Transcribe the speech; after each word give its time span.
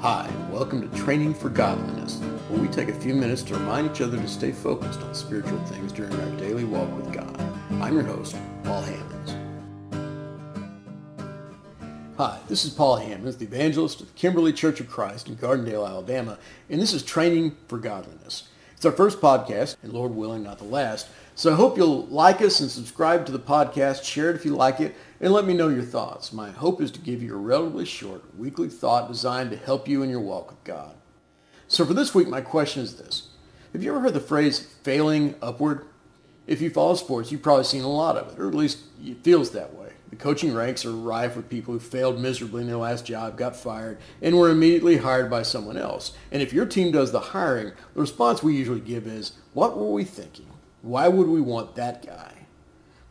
Hi, 0.00 0.30
welcome 0.52 0.88
to 0.88 0.96
Training 0.96 1.34
for 1.34 1.48
Godliness, 1.48 2.20
where 2.48 2.60
we 2.60 2.68
take 2.68 2.88
a 2.88 2.94
few 3.00 3.14
minutes 3.14 3.42
to 3.42 3.54
remind 3.54 3.90
each 3.90 4.00
other 4.00 4.16
to 4.16 4.28
stay 4.28 4.52
focused 4.52 5.00
on 5.00 5.12
spiritual 5.12 5.58
things 5.64 5.90
during 5.90 6.14
our 6.14 6.30
daily 6.36 6.62
walk 6.62 6.88
with 6.94 7.12
God. 7.12 7.36
I'm 7.82 7.94
your 7.94 8.04
host, 8.04 8.36
Paul 8.62 8.80
Hammonds. 8.82 9.34
Hi, 12.16 12.38
this 12.46 12.64
is 12.64 12.72
Paul 12.72 12.98
Hammonds, 12.98 13.38
the 13.38 13.46
evangelist 13.46 14.00
of 14.00 14.14
Kimberly 14.14 14.52
Church 14.52 14.78
of 14.78 14.88
Christ 14.88 15.26
in 15.26 15.34
Gardendale, 15.34 15.84
Alabama, 15.84 16.38
and 16.70 16.80
this 16.80 16.92
is 16.92 17.02
Training 17.02 17.56
for 17.66 17.78
Godliness. 17.78 18.46
It's 18.78 18.86
our 18.86 18.92
first 18.92 19.20
podcast, 19.20 19.74
and 19.82 19.92
Lord 19.92 20.14
willing, 20.14 20.44
not 20.44 20.58
the 20.58 20.64
last. 20.64 21.08
So 21.34 21.52
I 21.52 21.56
hope 21.56 21.76
you'll 21.76 22.06
like 22.06 22.40
us 22.40 22.60
and 22.60 22.70
subscribe 22.70 23.26
to 23.26 23.32
the 23.32 23.38
podcast, 23.40 24.04
share 24.04 24.30
it 24.30 24.36
if 24.36 24.44
you 24.44 24.54
like 24.54 24.78
it, 24.78 24.94
and 25.20 25.32
let 25.32 25.46
me 25.46 25.52
know 25.52 25.66
your 25.66 25.82
thoughts. 25.82 26.32
My 26.32 26.52
hope 26.52 26.80
is 26.80 26.92
to 26.92 27.00
give 27.00 27.20
you 27.20 27.34
a 27.34 27.38
relatively 27.38 27.84
short 27.84 28.22
weekly 28.38 28.68
thought 28.68 29.08
designed 29.08 29.50
to 29.50 29.56
help 29.56 29.88
you 29.88 30.04
in 30.04 30.10
your 30.10 30.20
walk 30.20 30.50
with 30.50 30.62
God. 30.62 30.94
So 31.66 31.84
for 31.84 31.92
this 31.92 32.14
week, 32.14 32.28
my 32.28 32.40
question 32.40 32.80
is 32.80 32.94
this. 32.94 33.30
Have 33.72 33.82
you 33.82 33.90
ever 33.90 33.98
heard 33.98 34.14
the 34.14 34.20
phrase 34.20 34.60
failing 34.84 35.34
upward? 35.42 35.84
If 36.48 36.62
you 36.62 36.70
follow 36.70 36.94
sports, 36.94 37.30
you've 37.30 37.42
probably 37.42 37.64
seen 37.64 37.82
a 37.82 37.92
lot 37.92 38.16
of 38.16 38.32
it, 38.32 38.40
or 38.40 38.48
at 38.48 38.54
least 38.54 38.78
it 39.04 39.22
feels 39.22 39.50
that 39.50 39.74
way. 39.74 39.90
The 40.08 40.16
coaching 40.16 40.54
ranks 40.54 40.86
are 40.86 40.92
rife 40.92 41.36
with 41.36 41.50
people 41.50 41.74
who 41.74 41.78
failed 41.78 42.18
miserably 42.18 42.62
in 42.62 42.68
their 42.68 42.78
last 42.78 43.04
job, 43.04 43.36
got 43.36 43.54
fired, 43.54 43.98
and 44.22 44.34
were 44.34 44.48
immediately 44.48 44.96
hired 44.96 45.30
by 45.30 45.42
someone 45.42 45.76
else. 45.76 46.14
And 46.32 46.40
if 46.40 46.54
your 46.54 46.64
team 46.64 46.90
does 46.90 47.12
the 47.12 47.20
hiring, 47.20 47.72
the 47.92 48.00
response 48.00 48.42
we 48.42 48.56
usually 48.56 48.80
give 48.80 49.06
is, 49.06 49.32
what 49.52 49.76
were 49.76 49.92
we 49.92 50.04
thinking? 50.04 50.46
Why 50.80 51.06
would 51.06 51.28
we 51.28 51.42
want 51.42 51.74
that 51.74 52.04
guy? 52.04 52.32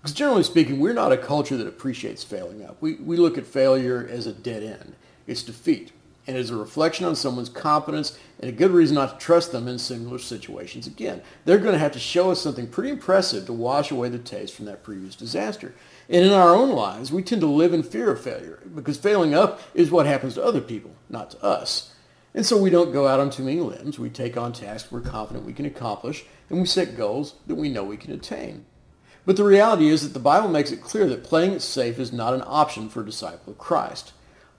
Because 0.02 0.16
generally 0.16 0.42
speaking, 0.42 0.80
we're 0.80 0.94
not 0.94 1.12
a 1.12 1.18
culture 1.18 1.58
that 1.58 1.68
appreciates 1.68 2.24
failing 2.24 2.66
up. 2.66 2.78
We, 2.82 2.96
we 2.96 3.18
look 3.18 3.38
at 3.38 3.46
failure 3.46 4.08
as 4.10 4.26
a 4.26 4.34
dead 4.34 4.64
end. 4.64 4.96
It's 5.28 5.44
defeat 5.44 5.92
and 6.28 6.38
is 6.38 6.50
a 6.50 6.56
reflection 6.56 7.06
on 7.06 7.16
someone's 7.16 7.50
competence 7.50 8.20
and 8.40 8.50
a 8.50 8.54
good 8.54 8.72
reason 8.72 8.96
not 8.96 9.20
to 9.20 9.26
trust 9.26 9.52
them 9.52 9.68
in 9.68 9.80
similar 9.80 10.20
situations 10.20 10.86
again. 10.86 11.22
They're 11.46 11.58
going 11.58 11.74
to 11.74 11.80
have 11.80 11.94
to 11.94 12.00
show 12.00 12.32
us 12.32 12.42
something 12.42 12.68
pretty 12.68 12.90
impressive 12.90 13.46
to 13.46 13.54
wash 13.54 13.90
away 13.90 14.10
the 14.10 14.20
taste 14.20 14.54
from 14.54 14.66
that 14.66 14.84
previous 14.84 15.16
disaster. 15.16 15.74
And 16.10 16.26
in 16.26 16.34
our 16.34 16.54
own 16.54 16.72
lives, 16.72 17.12
we 17.12 17.24
tend 17.24 17.42
to 17.42 17.48
live 17.48 17.74
in 17.74 17.84
fear 17.84 18.12
of 18.12 18.22
failure 18.22 18.60
because 18.76 18.98
failing 18.98 19.34
up 19.34 19.62
is 19.74 19.90
what 19.90 20.06
happens 20.06 20.36
to 20.36 20.44
other 20.44 20.62
people, 20.62 20.92
not 21.10 21.32
to 21.32 21.44
us. 21.44 21.94
And 22.34 22.46
so 22.46 22.58
we 22.58 22.70
don't 22.70 22.94
go 22.94 23.08
out 23.08 23.20
on 23.20 23.30
too 23.30 23.44
many 23.44 23.60
limbs. 23.60 23.98
We 23.98 24.10
take 24.10 24.38
on 24.38 24.54
tasks 24.54 24.92
we're 24.92 25.02
confident 25.02 25.46
we 25.46 25.54
can 25.54 25.66
accomplish, 25.66 26.26
and 26.50 26.60
we 26.60 26.68
set 26.68 26.96
goals 26.96 27.36
that 27.48 27.56
we 27.56 27.70
know 27.70 27.84
we 27.84 27.98
can 27.98 28.14
attain. 28.14 28.66
But 29.26 29.38
the 29.38 29.44
reality 29.44 29.88
is 29.88 30.04
that 30.04 30.14
the 30.14 30.20
Bible 30.20 30.48
makes 30.48 30.72
it 30.72 30.82
clear 30.82 31.08
that 31.08 31.24
playing 31.24 31.54
it 31.54 31.62
safe 31.62 32.00
is 32.00 32.14
not 32.14 32.34
an 32.34 32.44
option 32.46 32.90
for 32.90 33.02
a 33.02 33.06
disciple 33.06 33.54
of 33.54 33.58
Christ. 33.58 34.14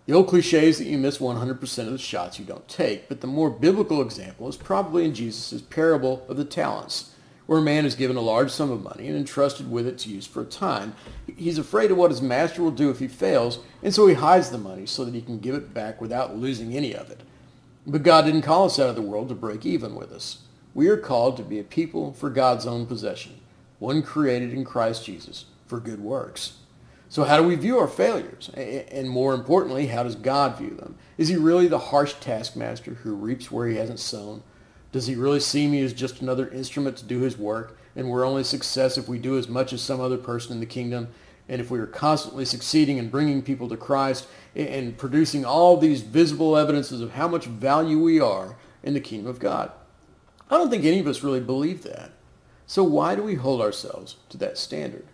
The 0.09 0.15
old 0.15 0.29
cliche 0.29 0.67
is 0.67 0.79
that 0.79 0.87
you 0.87 0.97
miss 0.97 1.19
100% 1.19 1.79
of 1.81 1.93
the 1.93 1.99
shots 1.99 2.39
you 2.39 2.47
don't 2.47 2.67
take, 2.67 3.11
but 3.11 3.21
the 3.21 3.27
more 3.27 3.51
biblical 3.51 4.01
example 4.01 4.49
is 4.49 4.57
probably 4.57 5.05
in 5.05 5.13
Jesus' 5.13 5.61
parable 5.61 6.25
of 6.31 6.39
the 6.39 6.47
talents, 6.47 7.11
where 7.45 7.59
a 7.59 7.63
man 7.63 7.85
is 7.85 7.95
given 7.95 8.17
a 8.17 8.23
large 8.23 8.51
sum 8.51 8.71
of 8.71 8.83
money 8.83 9.07
and 9.07 9.19
entrusted 9.19 9.71
with 9.71 9.87
its 9.87 10.07
use 10.07 10.27
for 10.27 10.41
a 10.41 10.47
time. 10.47 10.95
He's 11.37 11.59
afraid 11.59 11.91
of 11.91 11.99
what 11.99 12.11
his 12.11 12.23
master 12.23 12.63
will 12.63 12.71
do 12.71 12.89
if 12.89 13.01
he 13.01 13.07
fails, 13.07 13.59
and 13.83 13.95
so 13.95 14.07
he 14.07 14.15
hides 14.15 14.49
the 14.49 14.57
money 14.57 14.87
so 14.87 15.05
that 15.05 15.13
he 15.13 15.21
can 15.21 15.41
give 15.41 15.55
it 15.55 15.75
back 15.75 16.01
without 16.01 16.35
losing 16.35 16.75
any 16.75 16.95
of 16.95 17.11
it. 17.11 17.21
But 17.87 18.03
God 18.03 18.25
didn't 18.25 18.41
call 18.41 18.65
us 18.65 18.79
out 18.79 18.89
of 18.89 18.97
the 18.97 19.03
world 19.03 19.29
to 19.29 19.35
break 19.35 19.67
even 19.67 19.95
with 19.95 20.11
us. 20.11 20.39
We 20.73 20.89
are 20.89 20.97
called 20.97 21.37
to 21.37 21.43
be 21.43 21.59
a 21.59 21.65
people 21.65 22.15
for 22.15 22.31
God's 22.31 22.65
own 22.65 22.87
possession 22.87 23.41
one 23.79 24.03
created 24.03 24.55
in 24.55 24.65
Christ 24.65 25.05
Jesus 25.05 25.45
for 25.67 25.79
good 25.79 26.01
works. 26.01 26.55
So 27.11 27.25
how 27.25 27.39
do 27.39 27.49
we 27.49 27.55
view 27.55 27.79
our 27.79 27.89
failures? 27.89 28.51
And 28.51 29.09
more 29.09 29.33
importantly, 29.35 29.87
how 29.87 30.03
does 30.03 30.15
God 30.15 30.59
view 30.59 30.71
them? 30.71 30.97
Is 31.17 31.29
he 31.29 31.37
really 31.37 31.67
the 31.67 31.79
harsh 31.79 32.15
taskmaster 32.21 32.95
who 32.95 33.15
reaps 33.15 33.51
where 33.51 33.67
he 33.67 33.77
hasn't 33.77 34.01
sown? 34.01 34.43
Does 34.93 35.07
he 35.07 35.15
really 35.15 35.41
see 35.41 35.67
me 35.67 35.83
as 35.83 35.93
just 35.93 36.21
another 36.21 36.49
instrument 36.49 36.97
to 36.99 37.05
do 37.05 37.21
his 37.21 37.39
work? 37.39 37.79
And 37.97 38.11
we're 38.11 38.27
only 38.27 38.45
success 38.45 38.99
if 38.99 39.09
we 39.09 39.19
do 39.19 39.39
as 39.39 39.49
much 39.49 39.73
as 39.73 39.83
some 39.83 40.01
other 40.01 40.19
person 40.19 40.53
in 40.53 40.61
the 40.61 40.67
kingdom? 40.67 41.09
And 41.49 41.63
if 41.63 41.71
we 41.71 41.79
are 41.79 41.87
constantly 41.87 42.45
succeeding 42.45 42.99
in 42.99 43.09
bringing 43.09 43.41
people 43.43 43.71
to 43.71 43.77
Christ 43.77 44.27
and 44.55 44.97
producing 44.97 45.47
all 45.47 45.79
these 45.79 46.03
visible 46.03 46.57
evidences 46.59 47.01
of 47.01 47.13
how 47.13 47.27
much 47.27 47.47
value 47.47 47.99
we 47.99 48.21
are 48.21 48.57
in 48.83 48.93
the 48.93 49.01
kingdom 49.01 49.29
of 49.29 49.39
God? 49.39 49.73
I 50.51 50.59
don't 50.59 50.71
think 50.71 50.85
any 50.85 51.01
of 51.01 51.07
us 51.07 51.23
really 51.23 51.41
believe 51.41 51.85
that. 51.85 52.11
So 52.67 52.85
why 52.85 53.15
do 53.15 53.23
we 53.23 53.37
hold 53.37 53.63
ourselves 53.63 54.17
to 54.29 54.37
that 54.39 54.59
standard? 54.59 55.07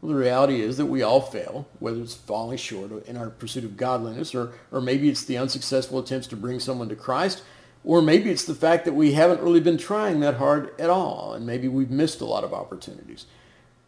Well, 0.00 0.12
the 0.12 0.18
reality 0.18 0.60
is 0.60 0.76
that 0.76 0.86
we 0.86 1.02
all 1.02 1.20
fail, 1.20 1.66
whether 1.80 2.00
it's 2.00 2.14
falling 2.14 2.56
short 2.56 3.06
in 3.06 3.16
our 3.16 3.30
pursuit 3.30 3.64
of 3.64 3.76
godliness, 3.76 4.34
or, 4.34 4.52
or 4.70 4.80
maybe 4.80 5.08
it's 5.08 5.24
the 5.24 5.38
unsuccessful 5.38 5.98
attempts 5.98 6.28
to 6.28 6.36
bring 6.36 6.60
someone 6.60 6.88
to 6.88 6.96
Christ, 6.96 7.42
or 7.82 8.00
maybe 8.00 8.30
it's 8.30 8.44
the 8.44 8.54
fact 8.54 8.84
that 8.84 8.94
we 8.94 9.12
haven't 9.12 9.40
really 9.40 9.60
been 9.60 9.78
trying 9.78 10.20
that 10.20 10.36
hard 10.36 10.78
at 10.78 10.90
all, 10.90 11.32
and 11.34 11.44
maybe 11.44 11.66
we've 11.66 11.90
missed 11.90 12.20
a 12.20 12.26
lot 12.26 12.44
of 12.44 12.54
opportunities. 12.54 13.26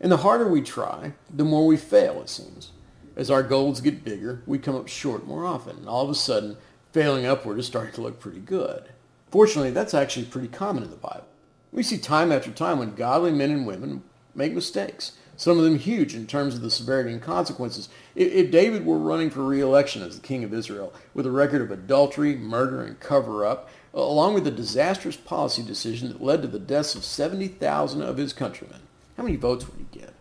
And 0.01 0.11
the 0.11 0.19
harder 0.19 0.49
we 0.49 0.63
try, 0.63 1.13
the 1.33 1.45
more 1.45 1.67
we 1.67 1.77
fail, 1.77 2.21
it 2.23 2.29
seems. 2.29 2.73
As 3.15 3.31
our 3.31 3.43
goals 3.43 3.81
get 3.81 4.05
bigger, 4.05 4.43
we 4.47 4.59
come 4.59 4.75
up 4.75 4.89
short 4.89 5.27
more 5.27 5.45
often, 5.45 5.77
and 5.77 5.89
all 5.89 6.03
of 6.03 6.11
a 6.11 6.15
sudden, 6.15 6.57
failing 6.93 7.27
upward 7.27 7.59
is 7.59 7.67
starting 7.67 7.93
to 7.95 8.01
look 8.01 8.19
pretty 8.19 8.41
good. 8.41 8.85
Fortunately, 9.31 9.71
that's 9.71 9.95
actually 9.95 10.27
pretty 10.27 10.49
common 10.49 10.83
in 10.83 10.91
the 10.91 10.97
Bible. 10.97 11.27
We 11.71 11.85
see 11.85 11.99
time 11.99 12.33
after 12.33 12.51
time 12.51 12.81
when 12.81 12.97
godly 12.97 13.31
men 13.31 13.51
and 13.51 13.67
women 13.67 14.03
make 14.35 14.55
mistakes, 14.55 15.13
some 15.41 15.57
of 15.57 15.65
them 15.65 15.79
huge 15.79 16.15
in 16.15 16.27
terms 16.27 16.55
of 16.55 16.61
the 16.61 16.71
severity 16.71 17.11
and 17.11 17.23
consequences. 17.23 17.89
If 18.15 18.51
David 18.51 18.85
were 18.85 18.99
running 18.99 19.31
for 19.31 19.43
re-election 19.43 20.03
as 20.03 20.21
the 20.21 20.27
king 20.27 20.45
of 20.45 20.53
Israel 20.53 20.93
with 21.15 21.25
a 21.25 21.31
record 21.31 21.63
of 21.63 21.71
adultery, 21.71 22.37
murder, 22.37 22.83
and 22.83 23.01
cover-up, 23.01 23.71
along 23.95 24.35
with 24.35 24.47
a 24.47 24.51
disastrous 24.51 25.17
policy 25.17 25.63
decision 25.63 26.11
that 26.11 26.23
led 26.23 26.43
to 26.43 26.49
the 26.49 26.59
deaths 26.59 26.95
of 26.95 27.07
70,000 27.07 28.03
of 28.03 28.19
his 28.19 28.35
countrymen, 28.35 28.81
how 29.17 29.23
many 29.23 29.37
votes 29.37 29.67
would 29.67 29.79
he 29.79 29.99
get? 29.99 30.13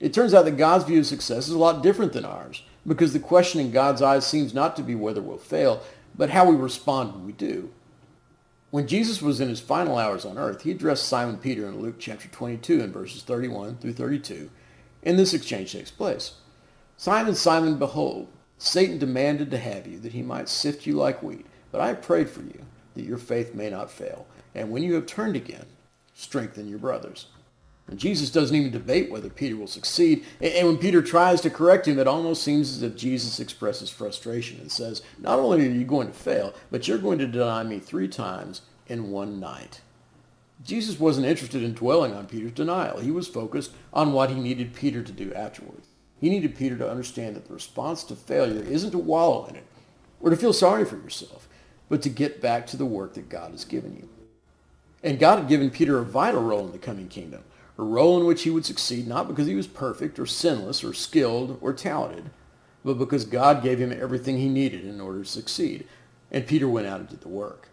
It 0.00 0.12
turns 0.12 0.34
out 0.34 0.44
that 0.46 0.56
God's 0.56 0.82
view 0.82 0.98
of 0.98 1.06
success 1.06 1.46
is 1.46 1.54
a 1.54 1.58
lot 1.58 1.84
different 1.84 2.12
than 2.12 2.24
ours 2.24 2.64
because 2.84 3.12
the 3.12 3.20
question 3.20 3.60
in 3.60 3.70
God's 3.70 4.02
eyes 4.02 4.26
seems 4.26 4.52
not 4.52 4.74
to 4.74 4.82
be 4.82 4.96
whether 4.96 5.22
we'll 5.22 5.38
fail, 5.38 5.84
but 6.16 6.30
how 6.30 6.50
we 6.50 6.56
respond 6.56 7.14
when 7.14 7.26
we 7.26 7.32
do. 7.32 7.70
When 8.76 8.86
Jesus 8.86 9.22
was 9.22 9.40
in 9.40 9.48
his 9.48 9.58
final 9.58 9.96
hours 9.96 10.26
on 10.26 10.36
earth, 10.36 10.60
he 10.60 10.70
addressed 10.70 11.08
Simon 11.08 11.38
Peter 11.38 11.66
in 11.66 11.80
Luke 11.80 11.94
chapter 11.98 12.28
22 12.28 12.82
and 12.82 12.92
verses 12.92 13.22
31 13.22 13.78
through 13.78 13.94
32, 13.94 14.50
and 15.02 15.18
this 15.18 15.32
exchange 15.32 15.72
takes 15.72 15.90
place. 15.90 16.34
Simon, 16.98 17.34
Simon, 17.34 17.78
behold, 17.78 18.28
Satan 18.58 18.98
demanded 18.98 19.50
to 19.50 19.56
have 19.56 19.86
you 19.86 19.98
that 20.00 20.12
he 20.12 20.20
might 20.20 20.50
sift 20.50 20.84
you 20.84 20.92
like 20.92 21.22
wheat, 21.22 21.46
but 21.72 21.80
I 21.80 21.94
prayed 21.94 22.28
for 22.28 22.42
you 22.42 22.66
that 22.96 23.06
your 23.06 23.16
faith 23.16 23.54
may 23.54 23.70
not 23.70 23.90
fail, 23.90 24.26
and 24.54 24.70
when 24.70 24.82
you 24.82 24.92
have 24.92 25.06
turned 25.06 25.36
again, 25.36 25.64
strengthen 26.12 26.68
your 26.68 26.78
brothers. 26.78 27.28
Jesus 27.94 28.30
doesn't 28.30 28.56
even 28.56 28.72
debate 28.72 29.10
whether 29.10 29.30
Peter 29.30 29.56
will 29.56 29.68
succeed. 29.68 30.24
And 30.40 30.66
when 30.66 30.76
Peter 30.76 31.02
tries 31.02 31.40
to 31.42 31.50
correct 31.50 31.86
him, 31.86 32.00
it 32.00 32.08
almost 32.08 32.42
seems 32.42 32.72
as 32.72 32.82
if 32.82 32.96
Jesus 32.96 33.38
expresses 33.38 33.90
frustration 33.90 34.60
and 34.60 34.72
says, 34.72 35.02
not 35.18 35.38
only 35.38 35.66
are 35.66 35.70
you 35.70 35.84
going 35.84 36.08
to 36.08 36.12
fail, 36.12 36.52
but 36.70 36.88
you're 36.88 36.98
going 36.98 37.18
to 37.18 37.28
deny 37.28 37.62
me 37.62 37.78
three 37.78 38.08
times 38.08 38.62
in 38.88 39.10
one 39.10 39.38
night. 39.38 39.82
Jesus 40.64 40.98
wasn't 40.98 41.26
interested 41.26 41.62
in 41.62 41.74
dwelling 41.74 42.12
on 42.12 42.26
Peter's 42.26 42.52
denial. 42.52 42.98
He 42.98 43.12
was 43.12 43.28
focused 43.28 43.70
on 43.92 44.12
what 44.12 44.30
he 44.30 44.40
needed 44.40 44.74
Peter 44.74 45.02
to 45.02 45.12
do 45.12 45.32
afterwards. 45.34 45.86
He 46.20 46.28
needed 46.28 46.56
Peter 46.56 46.76
to 46.78 46.90
understand 46.90 47.36
that 47.36 47.46
the 47.46 47.54
response 47.54 48.02
to 48.04 48.16
failure 48.16 48.62
isn't 48.62 48.90
to 48.90 48.98
wallow 48.98 49.46
in 49.46 49.54
it 49.54 49.66
or 50.20 50.30
to 50.30 50.36
feel 50.36 50.52
sorry 50.52 50.84
for 50.84 50.96
yourself, 50.96 51.46
but 51.88 52.02
to 52.02 52.08
get 52.08 52.40
back 52.40 52.66
to 52.66 52.76
the 52.76 52.86
work 52.86 53.14
that 53.14 53.28
God 53.28 53.52
has 53.52 53.64
given 53.64 53.94
you. 53.94 54.08
And 55.04 55.20
God 55.20 55.38
had 55.38 55.48
given 55.48 55.70
Peter 55.70 55.98
a 55.98 56.04
vital 56.04 56.42
role 56.42 56.66
in 56.66 56.72
the 56.72 56.78
coming 56.78 57.08
kingdom 57.08 57.44
a 57.78 57.82
role 57.82 58.18
in 58.18 58.26
which 58.26 58.42
he 58.42 58.50
would 58.50 58.64
succeed 58.64 59.06
not 59.06 59.28
because 59.28 59.46
he 59.46 59.54
was 59.54 59.66
perfect 59.66 60.18
or 60.18 60.26
sinless 60.26 60.82
or 60.82 60.94
skilled 60.94 61.58
or 61.60 61.72
talented, 61.72 62.30
but 62.84 62.94
because 62.94 63.24
God 63.24 63.62
gave 63.62 63.78
him 63.78 63.92
everything 63.92 64.38
he 64.38 64.48
needed 64.48 64.84
in 64.84 65.00
order 65.00 65.22
to 65.22 65.28
succeed. 65.28 65.86
And 66.30 66.46
Peter 66.46 66.68
went 66.68 66.86
out 66.86 67.00
and 67.00 67.08
did 67.08 67.20
the 67.20 67.28
work. 67.28 67.68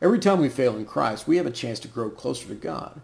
Every 0.00 0.18
time 0.18 0.40
we 0.40 0.48
fail 0.48 0.76
in 0.76 0.84
Christ, 0.84 1.26
we 1.26 1.36
have 1.36 1.46
a 1.46 1.50
chance 1.50 1.80
to 1.80 1.88
grow 1.88 2.10
closer 2.10 2.48
to 2.48 2.54
God. 2.54 3.00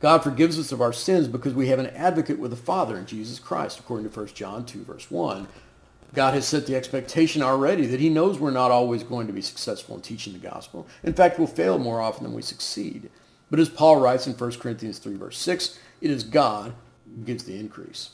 God 0.00 0.22
forgives 0.22 0.58
us 0.58 0.72
of 0.72 0.80
our 0.80 0.92
sins 0.92 1.26
because 1.26 1.54
we 1.54 1.68
have 1.68 1.78
an 1.78 1.88
advocate 1.88 2.38
with 2.38 2.50
the 2.50 2.56
Father 2.56 2.96
in 2.96 3.06
Jesus 3.06 3.38
Christ, 3.38 3.78
according 3.78 4.08
to 4.08 4.18
1 4.18 4.28
John 4.28 4.64
2, 4.64 4.84
verse 4.84 5.10
1. 5.10 5.48
God 6.14 6.34
has 6.34 6.46
set 6.46 6.66
the 6.66 6.76
expectation 6.76 7.42
already 7.42 7.86
that 7.86 8.00
he 8.00 8.08
knows 8.08 8.38
we're 8.38 8.50
not 8.50 8.70
always 8.70 9.02
going 9.02 9.26
to 9.26 9.32
be 9.32 9.42
successful 9.42 9.96
in 9.96 10.02
teaching 10.02 10.32
the 10.32 10.38
gospel. 10.38 10.86
In 11.02 11.14
fact, 11.14 11.38
we'll 11.38 11.48
fail 11.48 11.78
more 11.78 12.00
often 12.00 12.24
than 12.24 12.34
we 12.34 12.42
succeed. 12.42 13.10
But 13.50 13.60
as 13.60 13.68
Paul 13.68 14.00
writes 14.00 14.26
in 14.26 14.34
1 14.34 14.52
Corinthians 14.52 14.98
3, 14.98 15.16
verse 15.16 15.38
6, 15.38 15.78
it 16.00 16.10
is 16.10 16.24
God 16.24 16.74
who 17.04 17.24
gives 17.24 17.44
the 17.44 17.58
increase. 17.58 18.10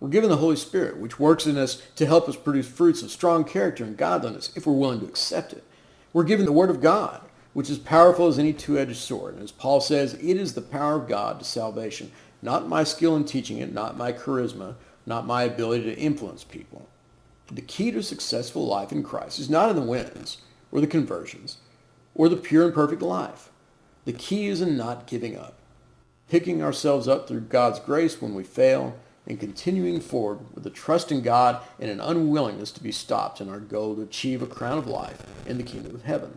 We're 0.00 0.08
given 0.08 0.28
the 0.28 0.36
Holy 0.36 0.56
Spirit, 0.56 0.98
which 0.98 1.18
works 1.18 1.46
in 1.46 1.56
us 1.56 1.80
to 1.96 2.06
help 2.06 2.28
us 2.28 2.36
produce 2.36 2.68
fruits 2.68 3.02
of 3.02 3.10
strong 3.10 3.44
character 3.44 3.84
and 3.84 3.96
godliness 3.96 4.52
if 4.54 4.66
we're 4.66 4.74
willing 4.74 5.00
to 5.00 5.06
accept 5.06 5.52
it. 5.52 5.64
We're 6.12 6.24
given 6.24 6.46
the 6.46 6.52
Word 6.52 6.70
of 6.70 6.82
God, 6.82 7.22
which 7.54 7.70
is 7.70 7.78
powerful 7.78 8.26
as 8.26 8.38
any 8.38 8.52
two-edged 8.52 8.96
sword. 8.96 9.34
And 9.34 9.42
as 9.42 9.52
Paul 9.52 9.80
says, 9.80 10.14
it 10.14 10.36
is 10.36 10.54
the 10.54 10.60
power 10.60 10.96
of 10.96 11.08
God 11.08 11.38
to 11.38 11.44
salvation, 11.44 12.12
not 12.42 12.68
my 12.68 12.84
skill 12.84 13.16
in 13.16 13.24
teaching 13.24 13.58
it, 13.58 13.72
not 13.72 13.96
my 13.96 14.12
charisma, 14.12 14.74
not 15.06 15.26
my 15.26 15.44
ability 15.44 15.84
to 15.84 15.98
influence 15.98 16.44
people. 16.44 16.88
The 17.50 17.62
key 17.62 17.90
to 17.90 17.98
a 17.98 18.02
successful 18.02 18.66
life 18.66 18.92
in 18.92 19.02
Christ 19.02 19.38
is 19.38 19.48
not 19.48 19.70
in 19.70 19.76
the 19.76 19.82
wins 19.82 20.38
or 20.72 20.80
the 20.80 20.86
conversions, 20.86 21.58
or 22.14 22.28
the 22.28 22.36
pure 22.36 22.64
and 22.64 22.74
perfect 22.74 23.00
life. 23.00 23.50
The 24.04 24.12
key 24.12 24.48
is 24.48 24.60
in 24.60 24.76
not 24.76 25.06
giving 25.06 25.36
up, 25.36 25.54
picking 26.28 26.62
ourselves 26.62 27.08
up 27.08 27.28
through 27.28 27.40
God's 27.40 27.80
grace 27.80 28.20
when 28.20 28.34
we 28.34 28.44
fail, 28.44 28.96
and 29.26 29.40
continuing 29.40 30.00
forward 30.00 30.40
with 30.54 30.66
a 30.66 30.70
trust 30.70 31.10
in 31.10 31.22
God 31.22 31.62
and 31.80 31.90
an 31.90 32.00
unwillingness 32.00 32.70
to 32.72 32.82
be 32.82 32.92
stopped 32.92 33.40
in 33.40 33.48
our 33.48 33.60
goal 33.60 33.94
to 33.96 34.02
achieve 34.02 34.42
a 34.42 34.46
crown 34.46 34.78
of 34.78 34.86
life 34.86 35.22
in 35.46 35.56
the 35.56 35.62
kingdom 35.62 35.94
of 35.94 36.04
heaven. 36.04 36.36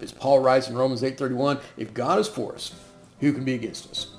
As 0.00 0.12
Paul 0.12 0.38
writes 0.38 0.68
in 0.68 0.76
Romans 0.76 1.02
8.31, 1.02 1.60
if 1.76 1.92
God 1.92 2.18
is 2.18 2.28
for 2.28 2.54
us, 2.54 2.72
who 3.18 3.32
can 3.32 3.44
be 3.44 3.54
against 3.54 3.90
us? 3.90 4.14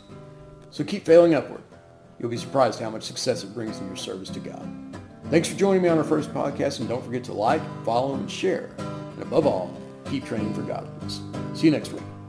So 0.70 0.84
keep 0.84 1.06
failing 1.06 1.34
upward. 1.34 1.64
You'll 2.20 2.30
be 2.30 2.38
surprised 2.38 2.80
how 2.80 2.90
much 2.90 3.04
success 3.04 3.44
it 3.44 3.54
brings 3.54 3.80
in 3.80 3.88
your 3.88 3.96
service 3.96 4.30
to 4.30 4.40
God. 4.40 4.70
Thanks 5.30 5.48
for 5.48 5.58
joining 5.58 5.82
me 5.82 5.90
on 5.90 5.98
our 5.98 6.04
first 6.04 6.34
podcast, 6.34 6.82
and 6.82 6.90
don't 6.90 7.04
forget 7.04 7.24
to 7.26 7.34
like, 7.34 7.62
follow, 7.84 8.16
and 8.16 8.30
share. 8.30 8.70
And 8.78 9.22
above 9.24 9.48
all, 9.48 9.76
keep 10.10 10.26
training 10.26 10.54
for 10.54 10.62
godliness. 10.62 11.22
See 11.54 11.68
you 11.68 11.72
next 11.72 11.94
week. 11.94 12.21